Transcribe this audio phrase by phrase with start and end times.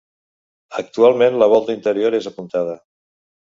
[0.81, 2.77] Actualment la volta interior és apuntada.